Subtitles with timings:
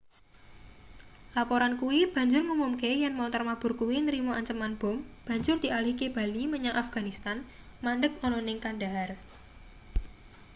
[1.37, 6.77] laporan kuwi banjur ngumumke yen montor mabur kuwi nrima anceman bom banjur dialihke bali menyang
[6.83, 7.37] afganistan
[7.83, 9.09] mandheg ana ning kandahar